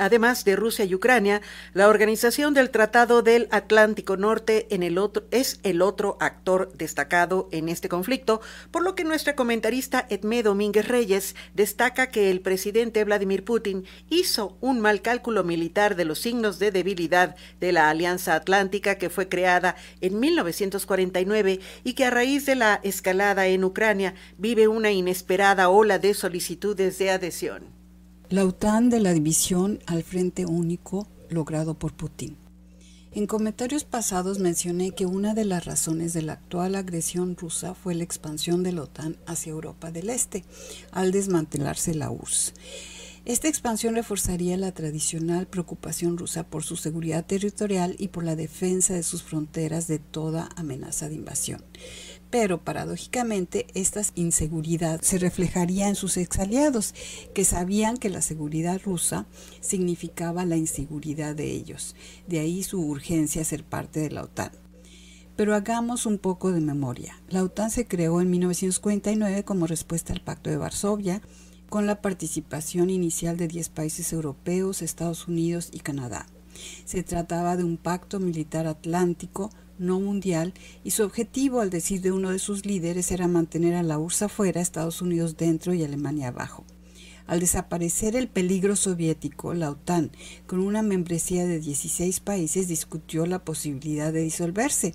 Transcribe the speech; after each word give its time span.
además 0.00 0.44
de 0.44 0.56
Rusia 0.56 0.84
y 0.84 0.94
Ucrania, 0.94 1.42
la 1.74 1.88
organización 1.88 2.54
del 2.54 2.70
Tratado 2.70 3.22
del 3.22 3.46
Atlántico 3.50 4.16
Norte 4.16 4.66
es 5.30 5.60
el 5.62 5.82
otro 5.82 6.16
actor 6.20 6.72
destacado 6.74 7.48
en 7.52 7.68
este 7.68 7.88
conflicto, 7.88 8.40
por 8.70 8.82
lo 8.82 8.94
que 8.94 9.04
nuestra 9.04 9.36
comentarista 9.36 10.06
Edmé 10.08 10.42
Domínguez 10.42 10.88
Reyes 10.88 11.36
destaca 11.54 12.08
que 12.08 12.30
el 12.30 12.40
presidente 12.40 13.04
Vladimir 13.04 13.44
Putin 13.44 13.84
hizo 14.08 14.56
un 14.60 14.80
mal 14.80 15.02
cálculo 15.02 15.44
militar 15.44 15.96
de 15.96 16.04
los 16.06 16.20
signos 16.20 16.58
de 16.58 16.70
debilidad 16.70 17.36
de 17.60 17.72
la 17.72 17.90
Alianza 17.90 18.34
Atlántica 18.34 18.96
que 18.96 19.10
fue 19.10 19.28
creada 19.28 19.76
en 20.00 20.18
1949 20.18 21.60
y 21.84 21.92
que 21.92 22.04
a 22.06 22.10
raíz 22.10 22.46
de 22.46 22.56
la 22.56 22.80
escalada 22.82 23.46
en 23.46 23.64
Ucrania 23.64 24.14
vive 24.38 24.66
una 24.66 24.90
inesperada 24.90 25.68
ola 25.68 25.98
de 25.98 26.14
solicitudes 26.14 26.98
de 26.98 27.10
adhesión. 27.10 27.79
La 28.30 28.44
OTAN 28.44 28.90
de 28.90 29.00
la 29.00 29.12
división 29.12 29.80
al 29.86 30.04
Frente 30.04 30.46
Único 30.46 31.08
logrado 31.30 31.74
por 31.74 31.94
Putin. 31.94 32.36
En 33.10 33.26
comentarios 33.26 33.82
pasados 33.82 34.38
mencioné 34.38 34.92
que 34.92 35.04
una 35.04 35.34
de 35.34 35.44
las 35.44 35.64
razones 35.64 36.12
de 36.12 36.22
la 36.22 36.34
actual 36.34 36.76
agresión 36.76 37.36
rusa 37.36 37.74
fue 37.74 37.96
la 37.96 38.04
expansión 38.04 38.62
de 38.62 38.70
la 38.70 38.82
OTAN 38.82 39.16
hacia 39.26 39.50
Europa 39.50 39.90
del 39.90 40.10
Este, 40.10 40.44
al 40.92 41.10
desmantelarse 41.10 41.92
la 41.92 42.12
URSS. 42.12 42.54
Esta 43.24 43.48
expansión 43.48 43.96
reforzaría 43.96 44.56
la 44.56 44.70
tradicional 44.70 45.48
preocupación 45.48 46.16
rusa 46.16 46.44
por 46.44 46.62
su 46.62 46.76
seguridad 46.76 47.26
territorial 47.26 47.96
y 47.98 48.08
por 48.08 48.22
la 48.22 48.36
defensa 48.36 48.94
de 48.94 49.02
sus 49.02 49.24
fronteras 49.24 49.88
de 49.88 49.98
toda 49.98 50.50
amenaza 50.54 51.08
de 51.08 51.16
invasión. 51.16 51.64
Pero 52.30 52.58
paradójicamente, 52.58 53.66
esta 53.74 54.02
inseguridad 54.14 55.00
se 55.02 55.18
reflejaría 55.18 55.88
en 55.88 55.96
sus 55.96 56.16
exaliados, 56.16 56.94
que 57.34 57.44
sabían 57.44 57.96
que 57.96 58.08
la 58.08 58.22
seguridad 58.22 58.80
rusa 58.84 59.26
significaba 59.60 60.44
la 60.44 60.56
inseguridad 60.56 61.34
de 61.34 61.50
ellos. 61.50 61.96
De 62.28 62.38
ahí 62.38 62.62
su 62.62 62.80
urgencia 62.80 63.42
a 63.42 63.44
ser 63.44 63.64
parte 63.64 63.98
de 63.98 64.10
la 64.10 64.22
OTAN. 64.22 64.52
Pero 65.34 65.54
hagamos 65.54 66.06
un 66.06 66.18
poco 66.18 66.52
de 66.52 66.60
memoria. 66.60 67.20
La 67.28 67.42
OTAN 67.42 67.70
se 67.70 67.86
creó 67.86 68.20
en 68.20 68.30
1949 68.30 69.44
como 69.44 69.66
respuesta 69.66 70.12
al 70.12 70.20
Pacto 70.20 70.50
de 70.50 70.56
Varsovia, 70.56 71.22
con 71.68 71.86
la 71.86 72.02
participación 72.02 72.90
inicial 72.90 73.36
de 73.36 73.48
10 73.48 73.70
países 73.70 74.12
europeos, 74.12 74.82
Estados 74.82 75.26
Unidos 75.26 75.70
y 75.72 75.80
Canadá. 75.80 76.26
Se 76.84 77.02
trataba 77.02 77.56
de 77.56 77.64
un 77.64 77.76
pacto 77.76 78.20
militar 78.20 78.66
atlántico 78.66 79.50
no 79.80 79.98
mundial, 79.98 80.54
y 80.84 80.92
su 80.92 81.02
objetivo, 81.02 81.60
al 81.60 81.70
decir 81.70 82.00
de 82.02 82.12
uno 82.12 82.30
de 82.30 82.38
sus 82.38 82.64
líderes, 82.64 83.10
era 83.10 83.26
mantener 83.26 83.74
a 83.74 83.82
la 83.82 83.98
URSS 83.98 84.22
afuera, 84.22 84.60
Estados 84.60 85.02
Unidos 85.02 85.36
dentro 85.36 85.74
y 85.74 85.82
Alemania 85.82 86.28
abajo. 86.28 86.64
Al 87.26 87.38
desaparecer 87.40 88.16
el 88.16 88.28
peligro 88.28 88.74
soviético, 88.74 89.54
la 89.54 89.70
OTAN, 89.70 90.10
con 90.46 90.58
una 90.60 90.82
membresía 90.82 91.46
de 91.46 91.60
16 91.60 92.18
países, 92.20 92.66
discutió 92.66 93.24
la 93.24 93.44
posibilidad 93.44 94.12
de 94.12 94.22
disolverse. 94.22 94.94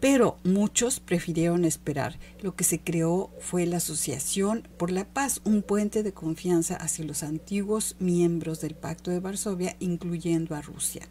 Pero 0.00 0.38
muchos 0.42 0.98
prefirieron 0.98 1.64
esperar. 1.64 2.18
Lo 2.40 2.56
que 2.56 2.64
se 2.64 2.80
creó 2.80 3.30
fue 3.38 3.66
la 3.66 3.76
Asociación 3.76 4.66
por 4.76 4.90
la 4.90 5.04
Paz, 5.04 5.40
un 5.44 5.62
puente 5.62 6.02
de 6.02 6.12
confianza 6.12 6.74
hacia 6.74 7.04
los 7.04 7.22
antiguos 7.22 7.94
miembros 8.00 8.60
del 8.60 8.74
Pacto 8.74 9.12
de 9.12 9.20
Varsovia, 9.20 9.76
incluyendo 9.78 10.56
a 10.56 10.62
Rusia. 10.62 11.08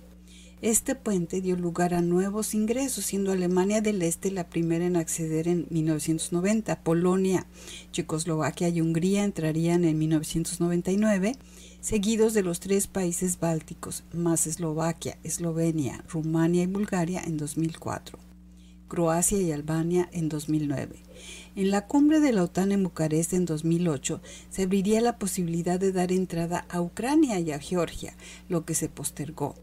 Este 0.61 0.93
puente 0.93 1.41
dio 1.41 1.55
lugar 1.55 1.95
a 1.95 2.03
nuevos 2.03 2.53
ingresos, 2.53 3.05
siendo 3.05 3.31
Alemania 3.31 3.81
del 3.81 4.03
Este 4.03 4.29
la 4.29 4.47
primera 4.47 4.85
en 4.85 4.95
acceder 4.95 5.47
en 5.47 5.65
1990. 5.71 6.83
Polonia, 6.83 7.47
Checoslovaquia 7.91 8.69
y 8.69 8.79
Hungría 8.79 9.23
entrarían 9.23 9.85
en 9.85 9.97
1999, 9.97 11.35
seguidos 11.79 12.35
de 12.35 12.43
los 12.43 12.59
tres 12.59 12.85
países 12.85 13.39
bálticos, 13.39 14.03
más 14.13 14.45
Eslovaquia, 14.45 15.17
Eslovenia, 15.23 16.05
Rumania 16.07 16.61
y 16.61 16.67
Bulgaria 16.67 17.23
en 17.25 17.37
2004. 17.37 18.19
Croacia 18.87 19.41
y 19.41 19.51
Albania 19.51 20.09
en 20.11 20.29
2009. 20.29 20.99
En 21.55 21.71
la 21.71 21.87
cumbre 21.87 22.19
de 22.19 22.33
la 22.33 22.43
OTAN 22.43 22.71
en 22.71 22.83
Bucarest 22.83 23.33
en 23.33 23.45
2008 23.45 24.21
se 24.51 24.61
abriría 24.61 25.01
la 25.01 25.17
posibilidad 25.17 25.79
de 25.79 25.91
dar 25.91 26.11
entrada 26.11 26.67
a 26.69 26.81
Ucrania 26.81 27.39
y 27.39 27.51
a 27.51 27.57
Georgia, 27.57 28.13
lo 28.47 28.63
que 28.63 28.75
se 28.75 28.89
postergó. 28.89 29.55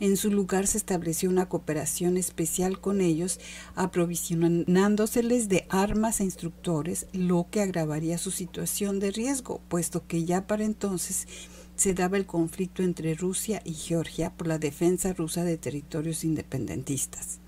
En 0.00 0.16
su 0.16 0.30
lugar 0.30 0.66
se 0.66 0.76
estableció 0.76 1.30
una 1.30 1.48
cooperación 1.48 2.16
especial 2.16 2.80
con 2.80 3.00
ellos, 3.00 3.38
aprovisionándoseles 3.76 5.48
de 5.48 5.66
armas 5.68 6.20
e 6.20 6.24
instructores, 6.24 7.06
lo 7.12 7.46
que 7.50 7.60
agravaría 7.60 8.18
su 8.18 8.30
situación 8.30 8.98
de 8.98 9.12
riesgo, 9.12 9.60
puesto 9.68 10.06
que 10.06 10.24
ya 10.24 10.46
para 10.46 10.64
entonces 10.64 11.28
se 11.76 11.94
daba 11.94 12.16
el 12.16 12.26
conflicto 12.26 12.82
entre 12.82 13.14
Rusia 13.14 13.62
y 13.64 13.74
Georgia 13.74 14.30
por 14.30 14.46
la 14.46 14.58
defensa 14.58 15.12
rusa 15.12 15.44
de 15.44 15.58
territorios 15.58 16.24
independentistas. 16.24 17.38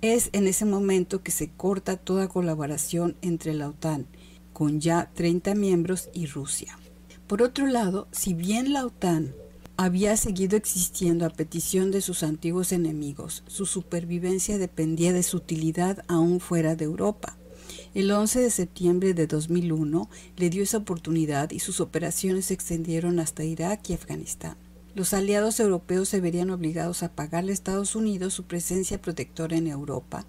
Es 0.00 0.30
en 0.32 0.46
ese 0.46 0.64
momento 0.64 1.22
que 1.22 1.32
se 1.32 1.50
corta 1.50 1.96
toda 1.96 2.28
colaboración 2.28 3.16
entre 3.22 3.54
la 3.54 3.68
OTAN, 3.68 4.06
con 4.52 4.80
ya 4.80 5.10
30 5.14 5.54
miembros, 5.54 6.08
y 6.12 6.26
Rusia. 6.26 6.78
Por 7.26 7.42
otro 7.42 7.66
lado, 7.66 8.08
si 8.10 8.32
bien 8.32 8.72
la 8.72 8.86
OTAN 8.86 9.34
había 9.80 10.16
seguido 10.16 10.56
existiendo 10.56 11.24
a 11.24 11.30
petición 11.30 11.92
de 11.92 12.00
sus 12.00 12.24
antiguos 12.24 12.72
enemigos. 12.72 13.44
Su 13.46 13.64
supervivencia 13.64 14.58
dependía 14.58 15.12
de 15.12 15.22
su 15.22 15.36
utilidad 15.36 16.04
aún 16.08 16.40
fuera 16.40 16.74
de 16.74 16.84
Europa. 16.84 17.38
El 17.94 18.10
11 18.10 18.40
de 18.40 18.50
septiembre 18.50 19.14
de 19.14 19.28
2001 19.28 20.10
le 20.36 20.50
dio 20.50 20.64
esa 20.64 20.78
oportunidad 20.78 21.52
y 21.52 21.60
sus 21.60 21.80
operaciones 21.80 22.46
se 22.46 22.54
extendieron 22.54 23.20
hasta 23.20 23.44
Irak 23.44 23.88
y 23.88 23.92
Afganistán. 23.92 24.56
Los 24.96 25.14
aliados 25.14 25.60
europeos 25.60 26.08
se 26.08 26.20
verían 26.20 26.50
obligados 26.50 27.04
a 27.04 27.12
pagarle 27.12 27.52
a 27.52 27.54
Estados 27.54 27.94
Unidos 27.94 28.34
su 28.34 28.46
presencia 28.46 29.00
protectora 29.00 29.56
en 29.56 29.68
Europa 29.68 30.26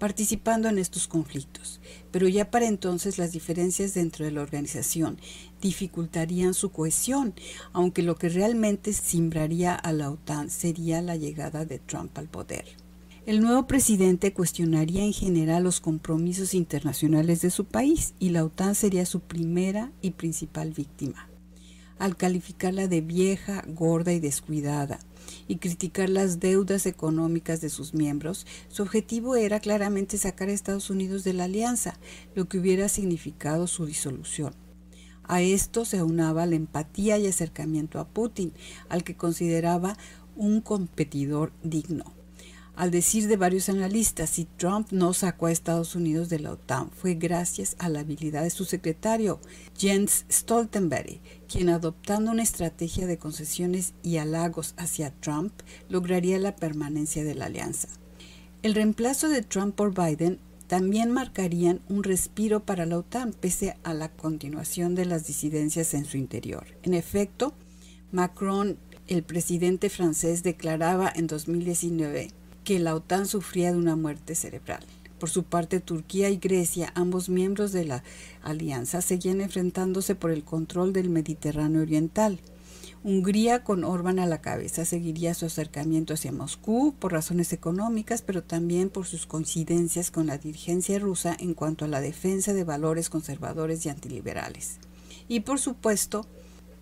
participando 0.00 0.70
en 0.70 0.78
estos 0.78 1.06
conflictos, 1.06 1.78
pero 2.10 2.26
ya 2.26 2.50
para 2.50 2.66
entonces 2.66 3.18
las 3.18 3.32
diferencias 3.32 3.92
dentro 3.92 4.24
de 4.24 4.32
la 4.32 4.40
organización 4.40 5.18
dificultarían 5.60 6.54
su 6.54 6.70
cohesión, 6.70 7.34
aunque 7.72 8.02
lo 8.02 8.16
que 8.16 8.28
realmente 8.28 8.92
simbraría 8.92 9.74
a 9.74 9.92
la 9.92 10.10
OTAN 10.10 10.50
sería 10.50 11.02
la 11.02 11.16
llegada 11.16 11.64
de 11.64 11.78
Trump 11.78 12.16
al 12.18 12.28
poder. 12.28 12.64
El 13.26 13.42
nuevo 13.42 13.66
presidente 13.66 14.32
cuestionaría 14.32 15.04
en 15.04 15.12
general 15.12 15.62
los 15.62 15.80
compromisos 15.80 16.54
internacionales 16.54 17.42
de 17.42 17.50
su 17.50 17.66
país 17.66 18.14
y 18.18 18.30
la 18.30 18.44
OTAN 18.44 18.74
sería 18.74 19.04
su 19.04 19.20
primera 19.20 19.92
y 20.00 20.12
principal 20.12 20.72
víctima. 20.72 21.28
Al 21.98 22.16
calificarla 22.16 22.88
de 22.88 23.02
vieja, 23.02 23.62
gorda 23.68 24.12
y 24.14 24.20
descuidada, 24.20 24.98
y 25.46 25.56
criticar 25.56 26.08
las 26.08 26.40
deudas 26.40 26.86
económicas 26.86 27.60
de 27.60 27.68
sus 27.68 27.92
miembros, 27.92 28.46
su 28.68 28.82
objetivo 28.82 29.36
era 29.36 29.60
claramente 29.60 30.16
sacar 30.16 30.48
a 30.48 30.52
Estados 30.52 30.90
Unidos 30.90 31.22
de 31.22 31.34
la 31.34 31.44
alianza, 31.44 31.98
lo 32.34 32.48
que 32.48 32.58
hubiera 32.58 32.88
significado 32.88 33.66
su 33.66 33.84
disolución. 33.84 34.54
A 35.30 35.42
esto 35.42 35.84
se 35.84 35.98
aunaba 35.98 36.44
la 36.44 36.56
empatía 36.56 37.16
y 37.16 37.28
acercamiento 37.28 38.00
a 38.00 38.08
Putin, 38.08 38.52
al 38.88 39.04
que 39.04 39.14
consideraba 39.14 39.96
un 40.34 40.60
competidor 40.60 41.52
digno. 41.62 42.02
Al 42.74 42.90
decir 42.90 43.28
de 43.28 43.36
varios 43.36 43.68
analistas, 43.68 44.30
si 44.30 44.44
Trump 44.44 44.88
no 44.90 45.12
sacó 45.12 45.46
a 45.46 45.52
Estados 45.52 45.94
Unidos 45.94 46.30
de 46.30 46.40
la 46.40 46.50
OTAN 46.50 46.90
fue 46.90 47.14
gracias 47.14 47.76
a 47.78 47.88
la 47.88 48.00
habilidad 48.00 48.42
de 48.42 48.50
su 48.50 48.64
secretario, 48.64 49.38
Jens 49.78 50.24
Stoltenberg, 50.28 51.20
quien 51.46 51.68
adoptando 51.68 52.32
una 52.32 52.42
estrategia 52.42 53.06
de 53.06 53.18
concesiones 53.18 53.94
y 54.02 54.16
halagos 54.16 54.74
hacia 54.78 55.12
Trump 55.20 55.52
lograría 55.88 56.40
la 56.40 56.56
permanencia 56.56 57.22
de 57.22 57.36
la 57.36 57.44
alianza. 57.44 57.86
El 58.62 58.74
reemplazo 58.74 59.28
de 59.28 59.42
Trump 59.42 59.76
por 59.76 59.94
Biden 59.94 60.40
también 60.70 61.10
marcarían 61.10 61.80
un 61.88 62.04
respiro 62.04 62.60
para 62.60 62.86
la 62.86 62.98
OTAN 62.98 63.32
pese 63.32 63.76
a 63.82 63.92
la 63.92 64.08
continuación 64.08 64.94
de 64.94 65.04
las 65.04 65.26
disidencias 65.26 65.94
en 65.94 66.04
su 66.04 66.16
interior. 66.16 66.64
En 66.84 66.94
efecto, 66.94 67.54
Macron, 68.12 68.78
el 69.08 69.24
presidente 69.24 69.90
francés, 69.90 70.44
declaraba 70.44 71.12
en 71.12 71.26
2019 71.26 72.30
que 72.62 72.78
la 72.78 72.94
OTAN 72.94 73.26
sufría 73.26 73.72
de 73.72 73.78
una 73.78 73.96
muerte 73.96 74.36
cerebral. 74.36 74.84
Por 75.18 75.28
su 75.28 75.42
parte, 75.42 75.80
Turquía 75.80 76.30
y 76.30 76.36
Grecia, 76.36 76.92
ambos 76.94 77.28
miembros 77.28 77.72
de 77.72 77.86
la 77.86 78.04
alianza, 78.40 79.02
seguían 79.02 79.40
enfrentándose 79.40 80.14
por 80.14 80.30
el 80.30 80.44
control 80.44 80.92
del 80.92 81.10
Mediterráneo 81.10 81.82
Oriental. 81.82 82.38
Hungría, 83.02 83.64
con 83.64 83.82
Orbán 83.84 84.18
a 84.18 84.26
la 84.26 84.42
cabeza, 84.42 84.84
seguiría 84.84 85.32
su 85.32 85.46
acercamiento 85.46 86.12
hacia 86.12 86.32
Moscú 86.32 86.94
por 86.98 87.12
razones 87.12 87.54
económicas, 87.54 88.20
pero 88.20 88.42
también 88.42 88.90
por 88.90 89.06
sus 89.06 89.24
coincidencias 89.24 90.10
con 90.10 90.26
la 90.26 90.36
dirigencia 90.36 90.98
rusa 90.98 91.34
en 91.40 91.54
cuanto 91.54 91.86
a 91.86 91.88
la 91.88 92.02
defensa 92.02 92.52
de 92.52 92.62
valores 92.62 93.08
conservadores 93.08 93.86
y 93.86 93.88
antiliberales. 93.88 94.80
Y 95.28 95.40
por 95.40 95.58
supuesto, 95.58 96.26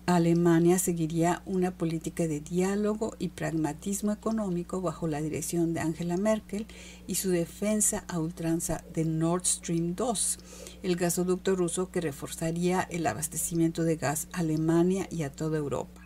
Alemania 0.07 0.77
seguiría 0.77 1.41
una 1.45 1.71
política 1.71 2.27
de 2.27 2.41
diálogo 2.41 3.15
y 3.17 3.29
pragmatismo 3.29 4.11
económico 4.11 4.81
bajo 4.81 5.07
la 5.07 5.21
dirección 5.21 5.73
de 5.73 5.79
Angela 5.79 6.17
Merkel 6.17 6.67
y 7.07 7.15
su 7.15 7.29
defensa 7.29 8.03
a 8.09 8.19
ultranza 8.19 8.83
de 8.93 9.05
Nord 9.05 9.45
Stream 9.45 9.95
2, 9.95 10.39
el 10.83 10.97
gasoducto 10.97 11.55
ruso 11.55 11.91
que 11.91 12.01
reforzaría 12.01 12.81
el 12.81 13.07
abastecimiento 13.07 13.83
de 13.83 13.95
gas 13.95 14.27
a 14.33 14.39
Alemania 14.39 15.07
y 15.09 15.23
a 15.23 15.31
toda 15.31 15.57
Europa. 15.57 15.98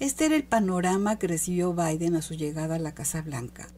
Este 0.00 0.24
era 0.24 0.34
el 0.34 0.44
panorama 0.44 1.18
que 1.18 1.26
recibió 1.26 1.74
Biden 1.74 2.16
a 2.16 2.22
su 2.22 2.32
llegada 2.32 2.76
a 2.76 2.78
la 2.78 2.94
Casa 2.94 3.20
Blanca. 3.20 3.68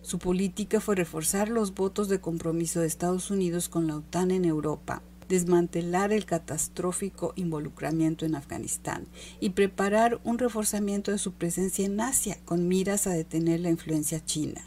Su 0.00 0.20
política 0.20 0.80
fue 0.80 0.94
reforzar 0.94 1.48
los 1.48 1.74
votos 1.74 2.08
de 2.08 2.20
compromiso 2.20 2.78
de 2.78 2.86
Estados 2.86 3.32
Unidos 3.32 3.68
con 3.68 3.88
la 3.88 3.96
OTAN 3.96 4.30
en 4.30 4.44
Europa, 4.44 5.02
desmantelar 5.28 6.12
el 6.12 6.24
catastrófico 6.24 7.32
involucramiento 7.34 8.24
en 8.24 8.36
Afganistán 8.36 9.08
y 9.40 9.50
preparar 9.50 10.20
un 10.22 10.38
reforzamiento 10.38 11.10
de 11.10 11.18
su 11.18 11.32
presencia 11.32 11.84
en 11.84 12.00
Asia 12.00 12.38
con 12.44 12.68
miras 12.68 13.08
a 13.08 13.10
detener 13.10 13.58
la 13.58 13.70
influencia 13.70 14.24
china. 14.24 14.62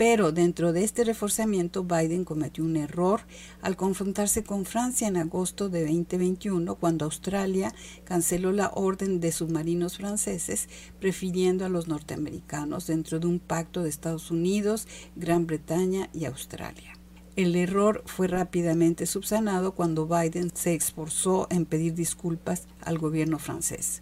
Pero 0.00 0.32
dentro 0.32 0.72
de 0.72 0.82
este 0.82 1.04
reforzamiento, 1.04 1.84
Biden 1.84 2.24
cometió 2.24 2.64
un 2.64 2.76
error 2.76 3.20
al 3.60 3.76
confrontarse 3.76 4.42
con 4.42 4.64
Francia 4.64 5.06
en 5.06 5.18
agosto 5.18 5.68
de 5.68 5.82
2021, 5.82 6.74
cuando 6.76 7.04
Australia 7.04 7.74
canceló 8.04 8.50
la 8.50 8.70
orden 8.70 9.20
de 9.20 9.30
submarinos 9.30 9.98
franceses, 9.98 10.70
prefiriendo 11.00 11.66
a 11.66 11.68
los 11.68 11.86
norteamericanos 11.86 12.86
dentro 12.86 13.20
de 13.20 13.26
un 13.26 13.40
pacto 13.40 13.82
de 13.82 13.90
Estados 13.90 14.30
Unidos, 14.30 14.88
Gran 15.16 15.46
Bretaña 15.46 16.08
y 16.14 16.24
Australia. 16.24 16.94
El 17.36 17.54
error 17.54 18.02
fue 18.06 18.26
rápidamente 18.26 19.04
subsanado 19.04 19.74
cuando 19.74 20.06
Biden 20.06 20.50
se 20.54 20.74
esforzó 20.76 21.46
en 21.50 21.66
pedir 21.66 21.92
disculpas 21.92 22.68
al 22.80 22.96
gobierno 22.96 23.38
francés. 23.38 24.00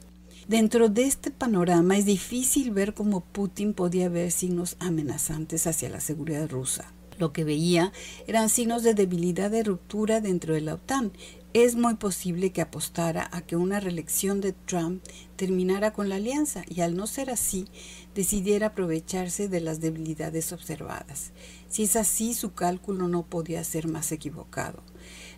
Dentro 0.48 0.88
de 0.88 1.04
este 1.04 1.30
panorama 1.30 1.98
es 1.98 2.06
difícil 2.06 2.70
ver 2.70 2.94
cómo 2.94 3.20
Putin 3.20 3.74
podía 3.74 4.08
ver 4.08 4.30
signos 4.32 4.78
amenazantes 4.80 5.66
hacia 5.66 5.90
la 5.90 6.00
seguridad 6.00 6.48
rusa. 6.48 6.90
Lo 7.18 7.34
que 7.34 7.44
veía 7.44 7.92
eran 8.26 8.48
signos 8.48 8.82
de 8.82 8.94
debilidad 8.94 9.50
de 9.50 9.62
ruptura 9.62 10.22
dentro 10.22 10.54
de 10.54 10.62
la 10.62 10.76
OTAN. 10.76 11.12
Es 11.52 11.76
muy 11.76 11.96
posible 11.96 12.50
que 12.50 12.62
apostara 12.62 13.28
a 13.30 13.42
que 13.42 13.56
una 13.56 13.78
reelección 13.78 14.40
de 14.40 14.54
Trump 14.54 15.04
terminara 15.36 15.92
con 15.92 16.08
la 16.08 16.14
alianza 16.16 16.62
y 16.66 16.80
al 16.80 16.96
no 16.96 17.06
ser 17.06 17.28
así, 17.28 17.66
decidiera 18.14 18.68
aprovecharse 18.68 19.50
de 19.50 19.60
las 19.60 19.80
debilidades 19.82 20.54
observadas. 20.54 21.32
Si 21.68 21.82
es 21.82 21.94
así, 21.94 22.32
su 22.32 22.54
cálculo 22.54 23.06
no 23.06 23.26
podía 23.26 23.62
ser 23.64 23.86
más 23.86 24.12
equivocado. 24.12 24.82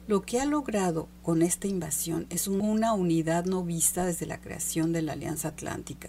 Lo 0.09 0.23
que 0.23 0.41
ha 0.41 0.45
logrado 0.45 1.09
con 1.23 1.43
esta 1.43 1.69
invasión 1.69 2.27
es 2.31 2.49
una 2.49 2.95
unidad 2.95 3.45
no 3.45 3.63
vista 3.63 4.05
desde 4.05 4.27
la 4.27 4.41
creación 4.41 4.93
de 4.93 5.03
la 5.03 5.13
Alianza 5.13 5.49
Atlántica. 5.49 6.09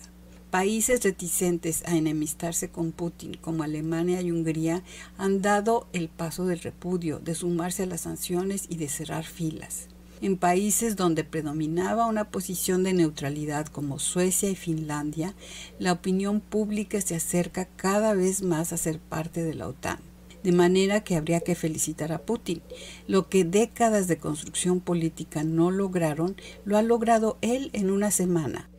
Países 0.49 1.03
reticentes 1.03 1.83
a 1.85 1.95
enemistarse 1.95 2.69
con 2.69 2.91
Putin, 2.91 3.35
como 3.39 3.63
Alemania 3.63 4.21
y 4.21 4.31
Hungría, 4.31 4.83
han 5.17 5.41
dado 5.41 5.87
el 5.93 6.09
paso 6.09 6.45
del 6.45 6.59
repudio, 6.59 7.19
de 7.19 7.35
sumarse 7.35 7.83
a 7.83 7.85
las 7.85 8.01
sanciones 8.01 8.65
y 8.69 8.75
de 8.75 8.89
cerrar 8.89 9.23
filas. 9.23 9.87
En 10.21 10.37
países 10.37 10.95
donde 10.95 11.23
predominaba 11.23 12.05
una 12.05 12.29
posición 12.29 12.83
de 12.83 12.93
neutralidad 12.93 13.67
como 13.67 13.97
Suecia 13.97 14.49
y 14.49 14.55
Finlandia, 14.55 15.35
la 15.79 15.93
opinión 15.93 16.41
pública 16.41 17.01
se 17.01 17.15
acerca 17.15 17.65
cada 17.65 18.13
vez 18.13 18.41
más 18.41 18.73
a 18.73 18.77
ser 18.77 18.99
parte 18.99 19.43
de 19.43 19.53
la 19.53 19.67
OTAN 19.67 20.10
de 20.43 20.51
manera 20.51 21.03
que 21.03 21.15
habría 21.15 21.41
que 21.41 21.55
felicitar 21.55 22.11
a 22.11 22.21
Putin. 22.21 22.61
Lo 23.07 23.29
que 23.29 23.43
décadas 23.43 24.07
de 24.07 24.17
construcción 24.17 24.79
política 24.79 25.43
no 25.43 25.71
lograron, 25.71 26.35
lo 26.65 26.77
ha 26.77 26.81
logrado 26.81 27.37
él 27.41 27.69
en 27.73 27.91
una 27.91 28.11
semana, 28.11 28.69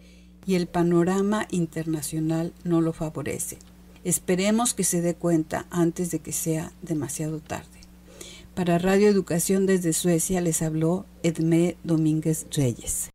y 0.47 0.55
el 0.55 0.67
panorama 0.67 1.47
internacional 1.51 2.53
no 2.65 2.81
lo 2.81 2.93
favorece. 2.93 3.59
Esperemos 4.05 4.75
que 4.75 4.85
se 4.85 5.01
dé 5.01 5.15
cuenta 5.15 5.67
antes 5.71 6.11
de 6.11 6.19
que 6.19 6.33
sea 6.33 6.73
demasiado 6.83 7.41
tarde. 7.41 7.83
Para 8.55 8.79
Radio 8.79 9.09
Educación 9.09 9.65
desde 9.65 9.95
Suecia 9.95 10.43
les 10.43 10.61
habló 10.61 11.07
Edmé 11.23 11.77
Domínguez 11.85 12.47
Reyes. 12.55 13.11